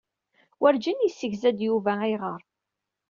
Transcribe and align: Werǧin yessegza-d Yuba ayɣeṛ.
Werǧin 0.61 1.03
yessegza-d 1.05 1.59
Yuba 1.67 1.91
ayɣeṛ. 2.05 2.41